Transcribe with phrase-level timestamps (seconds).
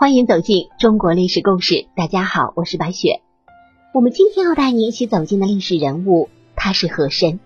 [0.00, 1.84] 欢迎走进中国历史故事。
[1.94, 3.20] 大家好，我是白雪。
[3.92, 7.38] 我们今天要带你一起走进的历史人物，他是和珅。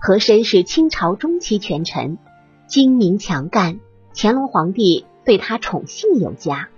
[0.00, 2.18] 和珅是清朝中期权臣，
[2.66, 3.78] 精明强干，
[4.16, 6.70] 乾隆皇帝对他宠信有加。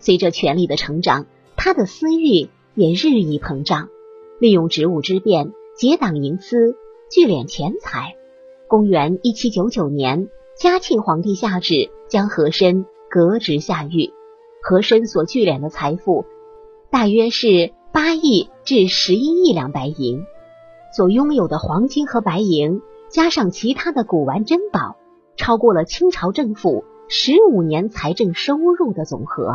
[0.00, 3.88] 随着权力的成长，他的私欲也日益膨胀，
[4.40, 6.74] 利用职务之便结党营私，
[7.12, 8.16] 聚敛钱财。
[8.66, 14.10] 公元一七九九年，嘉庆皇帝下旨将和珅革职下狱。
[14.68, 16.26] 和珅所聚敛的财富
[16.90, 20.26] 大约是八亿至十一亿两白银，
[20.94, 24.96] 所拥有的黄金和白银，加上其他的古玩珍宝，
[25.38, 29.54] 超过了清朝政府十五年财政收入的总和。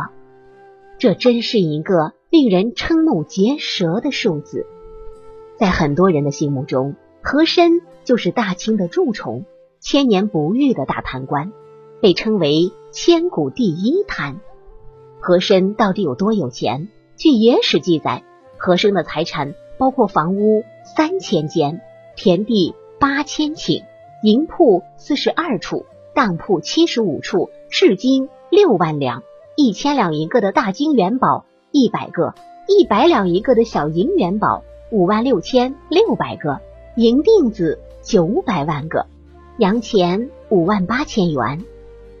[0.98, 4.66] 这真是一个令人瞠目结舌的数字。
[5.56, 9.44] 在很多人的心目中，和珅就是大清的蛀虫，
[9.78, 11.52] 千年不遇的大贪官，
[12.00, 14.40] 被称为千古第一贪。
[15.24, 16.88] 和珅到底有多有钱？
[17.16, 18.22] 据野史记载，
[18.58, 21.80] 和珅的财产包括房屋三千间、
[22.14, 23.84] 田地八千顷、
[24.22, 29.22] 银铺四十二处、当铺七十五处、市金六万两、
[29.56, 32.34] 一千两一个的大金元宝一百个、
[32.68, 36.60] 一百两一个的小银元宝五万六千六百个、
[36.96, 39.06] 银锭子九百万个、
[39.56, 41.64] 洋钱五万八千元，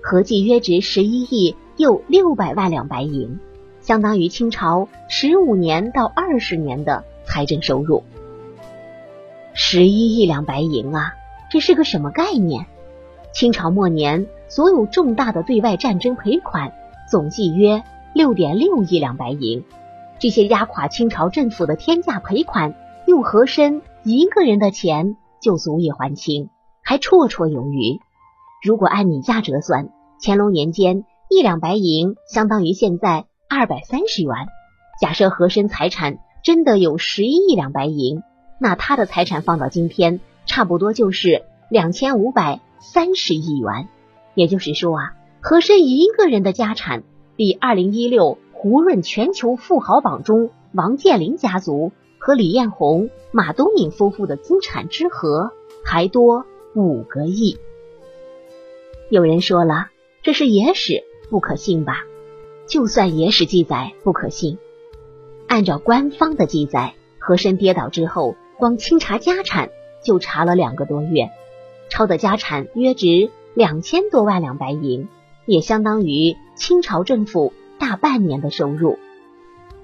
[0.00, 1.54] 合计约值十一亿。
[1.76, 3.40] 又六百万两白银，
[3.80, 8.04] 相当于清朝十五年到二十年的财政收入。
[9.54, 11.14] 十一亿两白银啊，
[11.50, 12.66] 这是个什么概念？
[13.32, 16.72] 清朝末年所有重大的对外战争赔款
[17.10, 19.64] 总计约六点六亿两白银，
[20.20, 22.74] 这些压垮清朝政府的天价赔款，
[23.06, 26.50] 用和珅一个人的钱就足以还清，
[26.84, 28.00] 还绰绰有余。
[28.62, 29.88] 如果按米价折算，
[30.22, 31.04] 乾隆年间。
[31.34, 34.32] 一两白银相当于现在二百三十元。
[35.00, 38.22] 假设和珅财产真的有十一亿两白银，
[38.60, 43.88] 那他的财产放到今天，差不多就是两千五百三十亿元。
[44.36, 47.02] 也就是说啊，和珅一个人的家产
[47.34, 55.50] 比二零一六胡润全球富豪榜中王健林家族和李彦宏、马东敏夫妇的资产之和
[55.84, 56.44] 还多
[56.76, 57.58] 五个亿。
[59.10, 59.88] 有人说了，
[60.22, 61.02] 这是野史。
[61.34, 62.04] 不可信吧？
[62.68, 64.56] 就算野史记载不可信，
[65.48, 69.70] 按照官方的记载，和珅跌倒之后，光清查家产
[70.04, 71.32] 就查了两个多月，
[71.88, 75.08] 抄的家产约值两千多万两白银，
[75.44, 79.00] 也相当于清朝政府大半年的收入。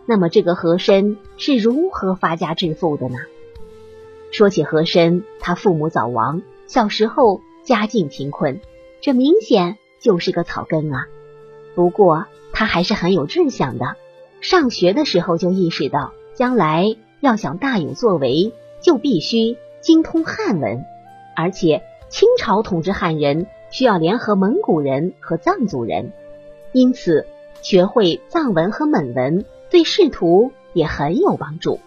[0.07, 3.19] 那么这个和珅是如何发家致富的呢？
[4.31, 8.61] 说起和珅，他父母早亡，小时候家境贫困，
[9.01, 11.09] 这明显就是个草根啊。
[11.75, 13.97] 不过他还是很有志向的，
[14.41, 20.85] 上学的时候就意识到，将来要想大有作为，就必须精通汉文，
[21.37, 26.13] 而且清朝统治汉人需要联合蒙古人和藏族人，
[26.73, 27.27] 因此
[27.63, 31.79] 学会藏文和蒙文对仕途也很有帮助。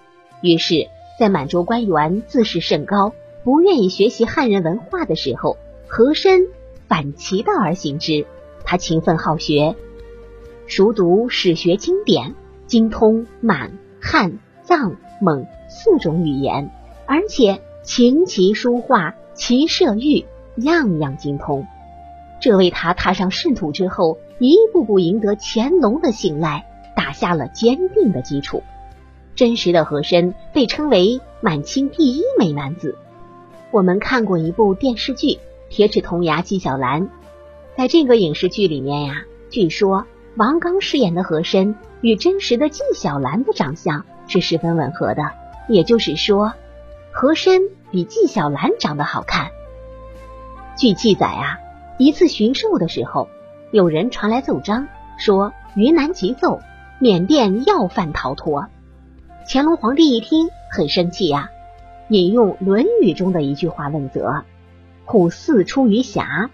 [0.42, 0.88] 于是，
[1.20, 3.14] 在满洲官员自视甚高，
[3.44, 5.58] 不愿意学习汉人文化的时候，
[5.88, 6.48] 和珅
[6.88, 8.26] 反其道而行之。
[8.66, 9.76] 他勤奋好学，
[10.68, 12.36] 熟读史学经典，
[12.66, 16.72] 精通满、汉、藏、蒙四种语言，
[17.06, 20.26] 而且琴棋书画、骑射御
[20.56, 21.68] 样样精通。
[22.42, 26.66] 这为他踏上仕途之后，一步步赢得乾隆的信赖，
[26.96, 28.64] 打下了坚定的基础。
[29.36, 32.98] 真实的和珅被称为满清第一美男子。
[33.72, 35.28] 我们看过一部电视剧
[35.70, 37.04] 《铁齿铜牙纪晓岚》。
[37.76, 45.24] 在这个影视剧里面呀，据说王刚饰演的和珅与真实的纪晓岚的长相是十分吻合的，
[45.68, 46.54] 也就是说，
[47.12, 47.62] 和珅
[47.92, 49.50] 比纪晓岚长得好看。
[50.78, 51.60] 据记载啊，
[51.98, 53.28] 一次巡狩的时候，
[53.72, 54.88] 有人传来奏章，
[55.18, 56.62] 说云南急奏，
[57.00, 58.68] 缅甸要犯逃脱。
[59.48, 61.50] 乾隆皇帝一听很生气呀，
[62.08, 64.44] 引用《论语》中的一句话问责
[65.06, 66.52] ：“虎四出于峡。”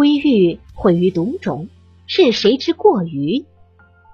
[0.00, 1.68] 归玉毁于毒种，
[2.06, 3.44] 是谁之过于？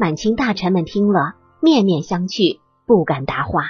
[0.01, 3.67] 满清大臣们听了，面面相觑，不敢答话。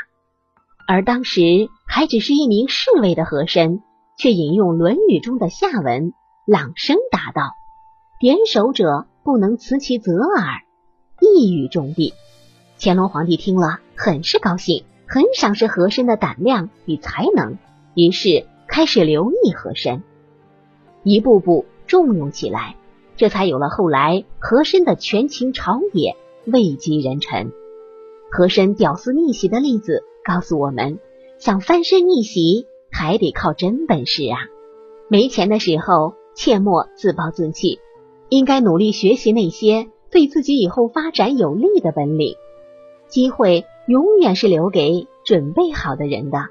[0.88, 3.82] 而当时还只是一名侍卫的和珅，
[4.16, 6.14] 却引用《论语》中的下文，
[6.46, 7.52] 朗声答道
[8.18, 10.62] ：“点首者不能辞其责耳。”
[11.20, 12.14] 一语中的。
[12.80, 17.58] 乾隆皇帝听了，很是高兴，很赏识和珅的胆量与才能，
[17.94, 20.02] 于是开始留意和珅，
[21.02, 21.66] 一步步。
[21.86, 22.76] 重用起来，
[23.16, 27.52] 这才有了后来和珅的权倾朝野、位极人臣。
[28.30, 30.98] 和珅屌丝逆袭的例子告诉我们，
[31.38, 34.38] 想翻身逆袭还得靠真本事啊！
[35.08, 37.78] 没钱的时候切莫自暴自弃，
[38.28, 42.34] 应该努力学习那些对自己以后发展有利的本领。
[43.06, 46.48] 机会永远是留给准备好的人的，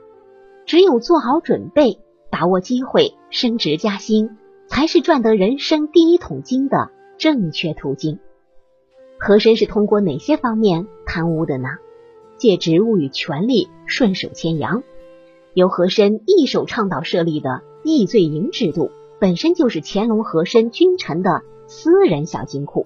[0.65, 1.99] 只有做好准备，
[2.31, 8.19] 把握机会，升职加薪，才是赚得人生第一桶金的正确途径。
[9.19, 11.69] 和珅是通过哪些方面贪污的呢？
[12.37, 14.83] 借职务与权力顺手牵羊。
[15.53, 22.85] 由和珅一手倡导设立的义罪营制度，本身就是乾隆和珅君臣的私人小金库，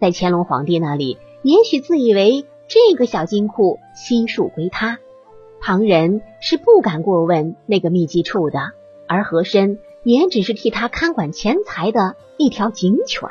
[0.00, 2.46] 在乾隆皇帝那里，也许自以为。
[2.70, 4.98] 这个小金库悉数归他，
[5.58, 8.58] 旁人是不敢过问那个秘籍处的，
[9.06, 9.78] 而和珅
[10.08, 13.28] 也只是替他看管钱财的一条警犬。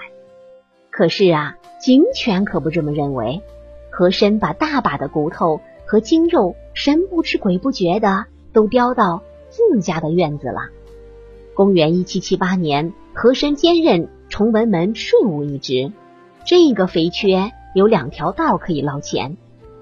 [0.91, 3.41] 可是啊，警犬可不这么认为。
[3.89, 10.69] 和珅把大把的骨头和精肉神不知鬼不觉的都叼到自家的院子了。
[11.55, 15.91] 公元一七七八年，和珅兼任崇文门税务一职，
[16.45, 17.51] 这个肥缺。
[17.73, 19.35] 有两条道可以捞钱，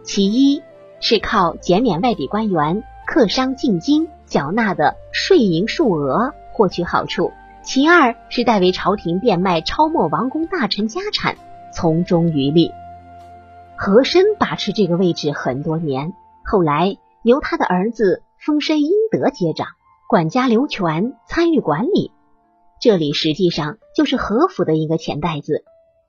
[0.04, 0.62] 其一
[1.02, 11.36] 是靠减免外地官员客商进京缴纳的税银数额获取好处；其二是代为朝廷变卖超没王公大臣家产，
[11.74, 12.72] 从中渔利。
[13.76, 16.14] 和珅把持这个位置很多年，
[16.46, 19.68] 后来由他的儿子丰绅殷德接掌，
[20.08, 22.12] 管家刘全参与管理。
[22.80, 25.66] 这里实际上就是和府的一个钱袋子。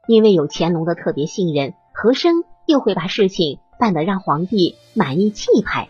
[0.06, 5.88] 因为有乾隆的特别信任，和珅又会把事情办得让皇帝满意气派。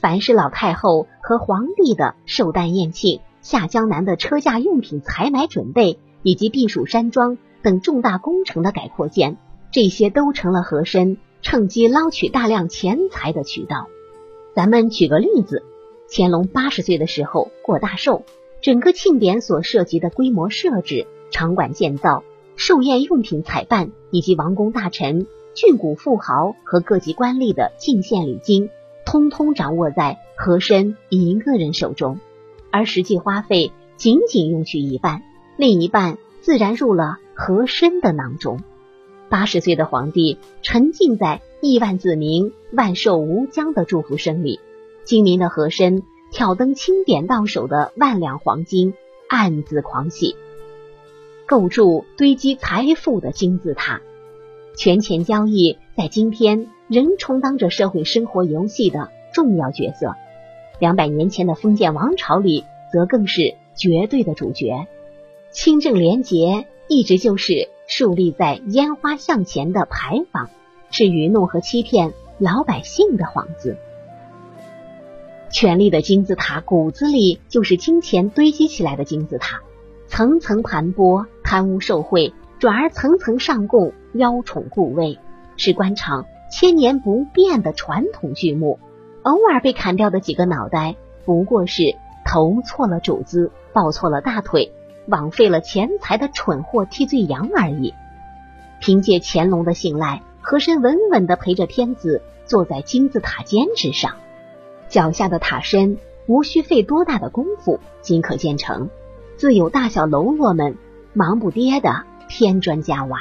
[0.00, 9.36] 凡是老太后和皇帝的寿诞宴庆、下江南的车驾用品采买准备，以及避暑山庄等重大工程的改扩建，
[9.72, 13.86] 这些都成了和珅趁机捞取大量钱财的渠道。
[14.54, 15.62] 咱们举个例子，
[16.10, 18.24] 乾隆八十岁的时候过大寿，
[18.60, 22.24] 整个庆典所涉及的规模设置、场馆建造。
[22.56, 28.68] 寿宴用品采办以及王公大臣、郡古富豪和各级官吏的进献礼金，
[29.06, 32.18] 通通掌握在和珅一个人手中，
[32.70, 35.22] 而实际花费仅仅用去一半，
[35.56, 38.60] 另一半自然入了和珅的囊中。
[39.28, 44.60] 八十岁的皇帝沉浸在亿万子民万寿无疆的祝福声里，
[45.04, 48.94] 精明的和珅挑灯清点到手的万两黄金，
[49.28, 50.36] 暗自狂喜。
[51.46, 54.00] 构筑堆积财富的金字塔，
[54.76, 60.14] 权钱交易在今天仍充当着社会生活游戏的重要角色。
[60.78, 64.86] 两百年前的封建王朝里，则更是绝对的主角。
[65.50, 70.50] 清正廉洁一直就是树立在烟花巷前的牌坊，
[70.90, 73.76] 是愚弄和欺骗老百姓的幌子。
[75.50, 79.62] 权力的金字塔骨子里就是金钱堆积起来的金字塔。
[80.06, 85.18] 层层盘剥，贪污受贿，转而层层上供，邀宠故位，
[85.56, 88.78] 是官场千年不变的传统剧目。
[89.28, 94.72] 偶尔被砍掉的几个脑袋，不过是投错了主子，抱错了大腿，
[95.06, 97.92] 枉费了钱财的蠢货替罪羊而已。
[98.80, 104.14] 凭借乾隆的信赖，和珅稳稳的陪着天子坐在金字塔尖之上，
[104.88, 108.88] 脚下的塔身无需费多大的功夫，即可建成。
[109.36, 110.78] 自有大小喽啰们
[111.12, 113.18] 忙不迭的添砖加瓦。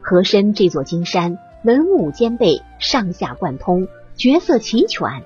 [0.00, 5.24] 和珅这座金山文武兼备，上下贯通，角色齐全，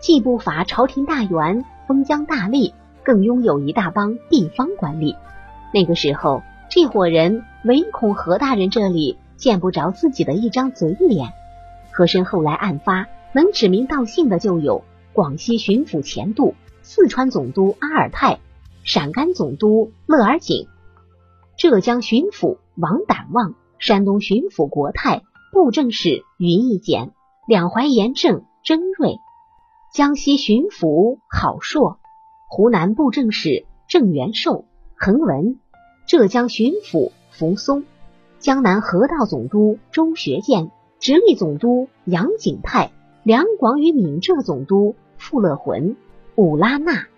[0.00, 5.16] 既不乏朝廷大员、封疆大吏，更拥有一大帮地方官吏。
[5.74, 11.32] 那个时候，这伙人唯恐何大人这里见不着自己的一张嘴脸。
[11.92, 18.38] 和珅后来案发，能指名道姓的就有广西巡抚钱度、四川总督阿尔泰。
[18.84, 20.66] 陕甘总督勒尔景、
[21.56, 27.12] 浙江巡抚王胆望、山东巡抚国泰、布政使于义简、
[27.44, 29.18] 两淮盐政征瑞、
[29.92, 31.98] 江西巡抚郝硕、
[32.46, 35.58] 湖南布政使郑元寿、恒文、
[36.06, 37.82] 浙江巡抚扶松、
[38.38, 40.70] 江南河道总督周学建、
[41.00, 42.92] 直隶总督杨景泰、
[43.24, 45.96] 两广与闽浙总督傅乐浑、
[46.36, 47.08] 武拉纳。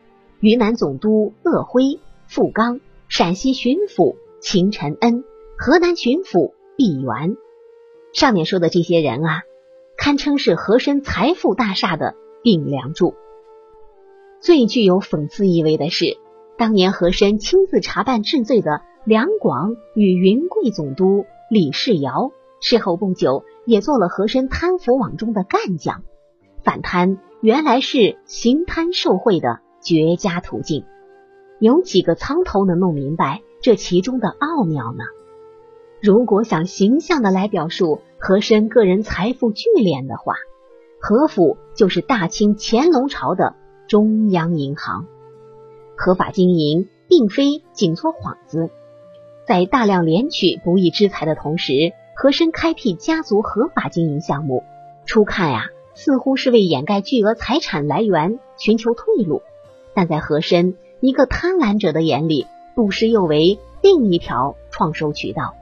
[0.40, 5.23] 云南总督鄂辉、傅刚，陕西巡抚秦承恩，
[5.59, 7.37] 河南巡抚毕沅。
[8.14, 9.43] 上面说的这些人啊，
[9.96, 13.14] 堪称是和珅财富大厦的顶梁柱。
[14.40, 16.18] 最具有讽刺意味的是，
[16.58, 26.02] 当年和珅亲自查办治罪的两广与云贵总督李世尧，事后不久也做了和珅贪腐网中的干将。
[26.62, 30.84] 反贪原来是行贪受贿的绝佳途径，
[31.58, 35.04] 有几个苍头能弄明白这其中的奥妙呢？
[36.04, 40.34] 如果想形象的来表述和珅个人财富聚敛的话，
[41.00, 43.54] 和府就是大清乾隆朝的
[43.88, 45.06] 中央银行。
[45.96, 48.68] 合法经营并非仅做幌子，
[49.46, 51.73] 在大量敛取不义之财的同时，
[52.14, 54.62] 和珅开辟家族合法经营项目，
[55.06, 59.40] 初看呀，似乎是为掩盖巨额财产来源寻求退路，
[59.94, 65.54] 但在和珅一个贪婪者的眼里，不失又为另一条创收渠道。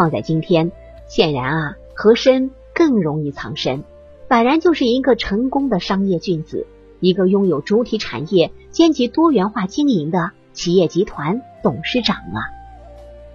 [0.00, 0.72] 放在今天，
[1.08, 3.84] 显然啊，和珅更容易藏身，
[4.28, 6.66] 反然就是一个成功的商业巨子，
[7.00, 12.48] 一个拥有主体产业兼及多元化经营的企业集团董事长啊。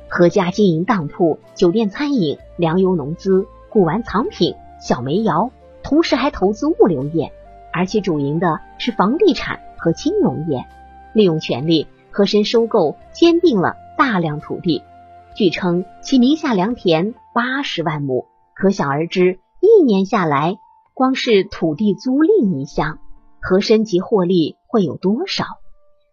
[0.08, 5.52] 何家经营当铺、酒店、餐饮、粮油农资、古玩藏品、小煤窑，
[5.84, 7.32] 同时还投资物流业，
[7.72, 10.66] 而且主营的是房地产和金融业。
[11.14, 14.82] 利用权力，和珅收购兼并了大量土地。
[15.36, 18.26] 据称，其名下良田八十万亩，
[18.56, 20.58] 可想而知，一年下来，
[20.94, 23.00] 光是土地租赁一项，
[23.42, 25.44] 和珅及获利会有多少？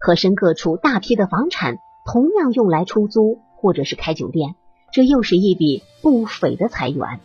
[0.00, 4.57] 和珅各处大批的房产，同样用来出租或者是开酒店，
[4.93, 7.21] 这又是一笔不菲的财源。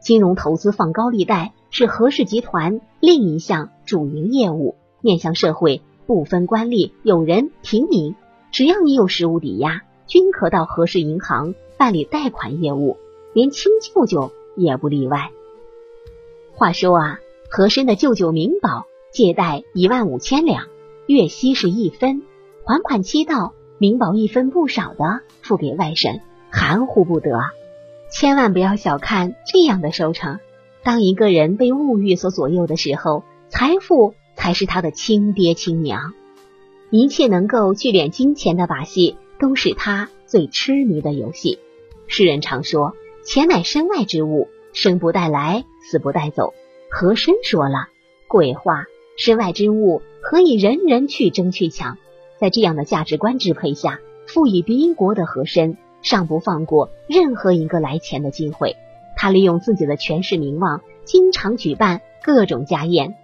[0.00, 8.14] 金融投资放高利贷是和氏集团另一项主营业务，面向社会，不分官吏、有人、平民，
[8.52, 9.82] 只要你有实物抵押。
[10.12, 12.98] 均可到和氏银行办理贷款业务，
[13.32, 15.30] 连亲舅舅也不例外。
[16.52, 20.66] 话说啊，和珅的舅舅明宝借贷一万五千两，
[21.06, 22.20] 月息是一分，
[22.62, 27.30] 还款期到，明宝一分不少的付给外甥，含糊不得。
[28.10, 30.40] 千万不要小看这样的收成。
[30.82, 36.12] 当一个人被物欲所左右的时候，财富才是他的亲爹亲娘。
[36.90, 39.16] 一切能够聚敛金钱的把戏。
[39.42, 41.58] 都是他最痴迷的游戏。
[42.06, 42.94] 世人常说，
[43.24, 46.54] 钱乃身外之物，生不带来，死不带走。
[46.88, 47.88] 和珅说了，
[48.28, 48.84] 鬼话，
[49.16, 51.98] 身外之物何以人人去争去抢？
[52.38, 58.76] 在这样的价值观支配下，富以敌国的和珅尚不放过任何一个来钱的机会。
[59.16, 63.16] 他利用自己的权势名望，经常举办各种家宴，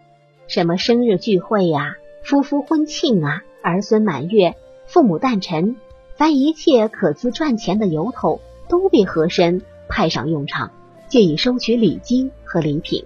[0.49, 1.95] 什么生日聚会呀，
[2.25, 4.57] 夫妇婚庆啊，儿孙满月，
[4.87, 5.77] 父母诞辰。
[6.19, 10.73] 凡一切可资赚钱的由头，都被和珅派上用场，
[11.07, 13.05] 借以收取礼金和礼品。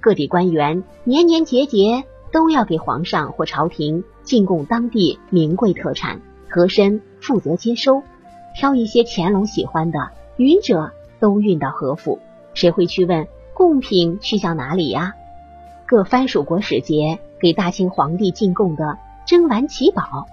[0.00, 8.02] 各地官员年年节节都要给皇上或朝廷进贡当地名贵特产，和珅负责接收，
[8.56, 12.20] 挑一些乾隆喜欢的，余者都运到和府。
[12.54, 15.12] 谁会去问贡品去向哪里呀？
[15.84, 20.26] 各藩属国使节给大清皇帝进贡的珍玩奇宝。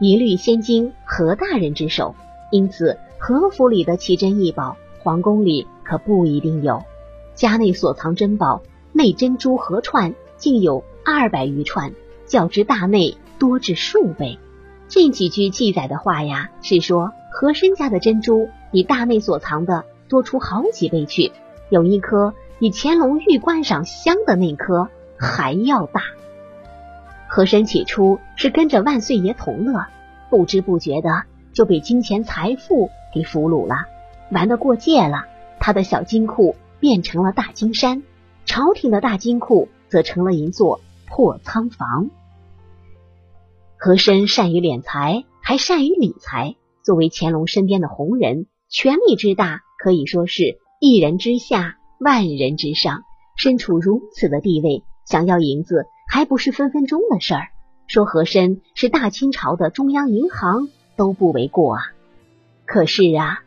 [0.00, 2.14] 一律先经何大人之手，
[2.50, 6.82] 因此何府里的奇珍异宝，皇宫里可不一定有。
[7.34, 11.92] 家内所藏珍宝，内珍珠合串竟有二百余串，
[12.26, 14.38] 较之大内多至数倍。
[14.88, 21.32] 这几句记载的话呀，是说和珅家的珍珠比大内所藏的多出好几倍去，
[21.70, 26.02] 有一颗比乾隆玉冠上镶的那颗还要大。
[27.34, 29.86] 和珅起初是跟着万岁爷同乐，
[30.30, 33.74] 不知不觉的就被金钱财富给俘虏了，
[34.30, 35.24] 玩得过界了。
[35.58, 38.04] 他的小金库变成了大金山，
[38.44, 42.08] 朝廷的大金库则成了一座破仓房。
[43.76, 46.54] 和珅善于敛财，还善于理财。
[46.84, 53.02] 作为乾隆身边的红人，权力之大可以说是一人之下，万人之上。
[53.36, 55.88] 身处如此的地位，想要银子。
[56.06, 57.48] 还不是分分钟的事儿。
[57.86, 61.82] 说和珅是大清朝的中央银行都不为过啊。
[62.64, 63.42] 可是啊，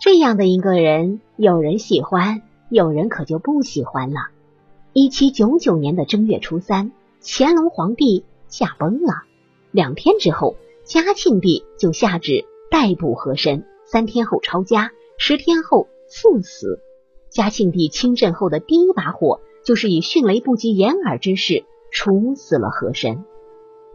[0.00, 4.20] 这样的一个人，有人喜欢，有人可就不喜欢了。
[4.94, 6.90] 一七九九年的正月初三，
[7.22, 9.24] 乾隆皇帝驾崩了。
[9.72, 16.80] 两天之后，嘉庆帝就下旨逮捕和珅，三天后抄家，十天后赐死。
[17.28, 21.64] 嘉庆帝亲政后的第一把火，就是以迅雷不及掩耳之势。
[21.96, 23.24] 处死了和珅，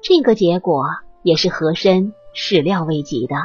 [0.01, 0.85] 这个结果
[1.21, 3.35] 也是和珅始料未及的。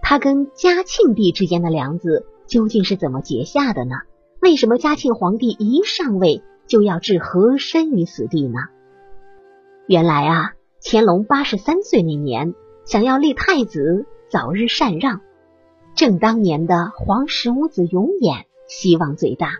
[0.00, 3.96] 他跟嘉庆帝之间的梁子究竟是怎么结下的呢？
[4.40, 8.58] 为什么嘉庆皇帝一上位就要置和珅于死地呢？
[9.86, 12.54] 原来啊，乾隆八十三岁那年，
[12.86, 15.20] 想要立太子，早日禅让。
[15.94, 19.58] 正当年的皇十五子永琰希望最大，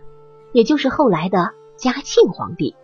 [0.54, 2.74] 也就是后来的嘉庆皇帝。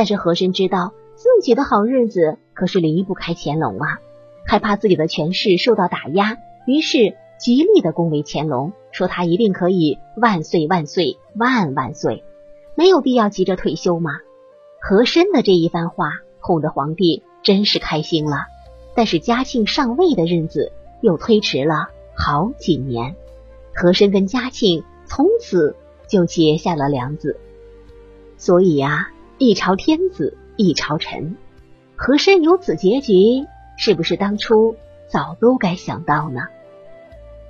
[0.00, 3.98] 但是和珅知道自己的好日子可是离不开乾隆啊，
[4.46, 12.24] 害怕自己的权势受到打压，于是极力的恭维乾隆，说他一定可以万岁万岁万万岁，
[12.74, 14.12] 没有必要急着退休嘛。
[14.80, 18.46] 和珅的这一番话哄得皇帝真是开心了，
[18.94, 23.16] 但是嘉庆上位的日子又推迟了好几年，
[23.74, 25.76] 和珅跟嘉庆从此
[26.08, 27.38] 就结下了梁子。
[28.38, 29.10] 所以呀，
[29.42, 31.34] 一朝天子一朝臣，
[31.96, 33.46] 和珅有此结局，
[33.78, 34.76] 是不是当初
[35.08, 36.42] 早都该想到呢？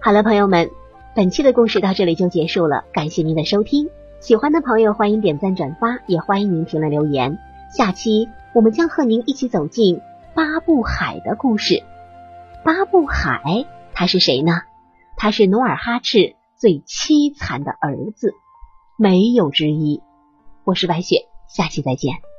[0.00, 0.70] 好了，朋友们，
[1.16, 3.90] 本期的故事到这里就结束了，感谢您的收听。
[4.20, 7.40] 喜欢的朋友欢迎点赞转发，也欢迎您评论留言。
[7.76, 10.00] 下期我们将和您一起走进
[10.32, 11.82] 八步海的故事。
[12.64, 14.62] 八步海他是谁呢？
[15.16, 18.32] 他是努尔哈赤最凄惨的儿子，
[18.97, 20.00] 没有之一。
[20.62, 22.29] 我是白雪，下期再见。